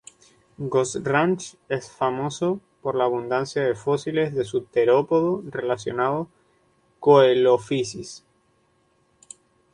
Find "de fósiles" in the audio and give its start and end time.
3.63-4.33